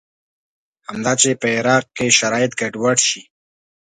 همدا 0.87 1.13
چې 1.21 1.29
په 1.41 1.47
عراق 1.57 1.85
کې 1.97 2.05
شرایط 2.19 2.51
ګډوډ 2.59 2.97
شي. 3.07 3.21